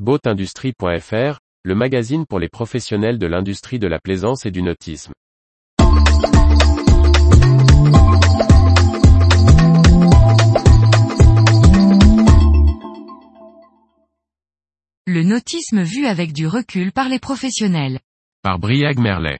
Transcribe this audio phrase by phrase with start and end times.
[0.00, 5.12] Boatindustrie.fr, le magazine pour les professionnels de l'industrie de la plaisance et du nautisme.
[15.06, 18.00] Le nautisme vu avec du recul par les professionnels.
[18.42, 19.38] Par Briag Merlet.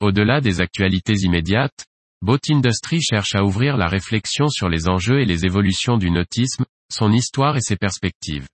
[0.00, 1.84] Au-delà des actualités immédiates,
[2.22, 6.64] Boat Industry cherche à ouvrir la réflexion sur les enjeux et les évolutions du nautisme,
[6.90, 8.46] son histoire et ses perspectives.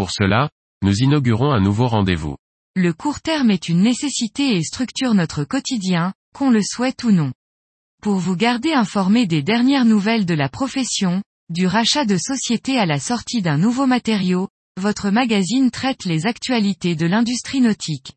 [0.00, 0.48] Pour cela,
[0.80, 2.38] nous inaugurons un nouveau rendez-vous.
[2.74, 7.34] Le court terme est une nécessité et structure notre quotidien, qu'on le souhaite ou non.
[8.00, 12.86] Pour vous garder informé des dernières nouvelles de la profession, du rachat de société à
[12.86, 14.48] la sortie d'un nouveau matériau,
[14.80, 18.14] votre magazine traite les actualités de l'industrie nautique.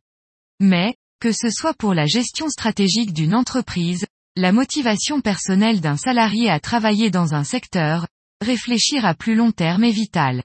[0.62, 4.06] Mais, que ce soit pour la gestion stratégique d'une entreprise,
[4.38, 8.08] la motivation personnelle d'un salarié à travailler dans un secteur,
[8.40, 10.44] réfléchir à plus long terme est vital.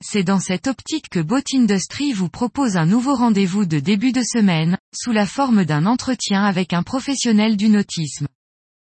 [0.00, 4.22] C'est dans cette optique que Boat Industry vous propose un nouveau rendez-vous de début de
[4.22, 8.28] semaine, sous la forme d'un entretien avec un professionnel du nautisme.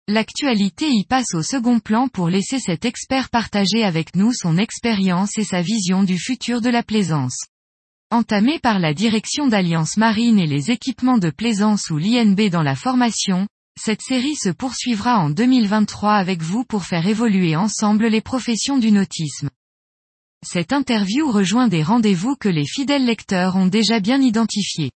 [0.08, 5.36] L'actualité y passe au second plan pour laisser cet expert partager avec nous son expérience
[5.36, 7.36] et sa vision du futur de la plaisance.
[8.10, 12.74] Entamé par la direction d'Alliance Marine et les équipements de plaisance ou l'INB dans la
[12.74, 13.46] formation,
[13.78, 18.92] cette série se poursuivra en 2023 avec vous pour faire évoluer ensemble les professions du
[18.92, 19.50] nautisme.
[20.44, 24.90] Cette interview rejoint des rendez-vous que les fidèles lecteurs ont déjà bien identifiés.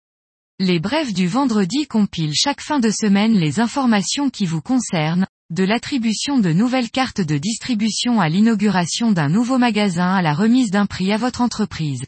[0.60, 5.64] Les brèves du vendredi compilent chaque fin de semaine les informations qui vous concernent, de
[5.64, 10.88] l'attribution de nouvelles cartes de distribution à l'inauguration d'un nouveau magasin à la remise d'un
[10.88, 12.06] prix à votre entreprise.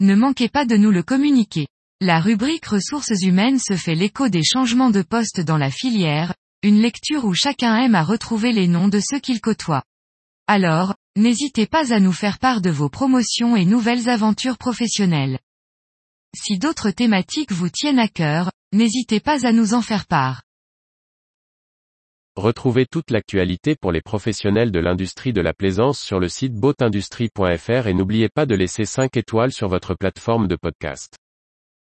[0.00, 1.68] Ne manquez pas de nous le communiquer.
[2.00, 6.80] La rubrique ressources humaines se fait l'écho des changements de poste dans la filière, une
[6.80, 9.84] lecture où chacun aime à retrouver les noms de ceux qu'il côtoie.
[10.48, 15.38] Alors, n'hésitez pas à nous faire part de vos promotions et nouvelles aventures professionnelles.
[16.34, 20.42] Si d'autres thématiques vous tiennent à cœur, n'hésitez pas à nous en faire part.
[22.36, 27.86] Retrouvez toute l'actualité pour les professionnels de l'industrie de la plaisance sur le site boatindustrie.fr
[27.86, 31.16] et n'oubliez pas de laisser 5 étoiles sur votre plateforme de podcast.